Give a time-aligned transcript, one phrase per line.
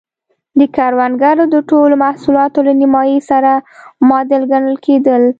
[0.59, 3.51] د کروندګرو د ټولو محصولاتو له نییمایي سره
[4.07, 5.23] معادل ګڼل کېدل.